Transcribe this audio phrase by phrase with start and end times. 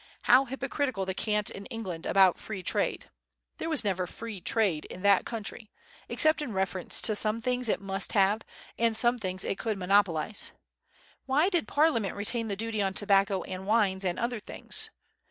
[0.23, 3.11] How hypocritical the cant in England about free trade!
[3.59, 5.69] There never was free trade in that country,
[6.09, 8.41] except in reference to some things it must have,
[8.79, 10.53] and some things it could monopolize.
[11.27, 14.89] Why did Parliament retain the duty on tobacco and wines and other things?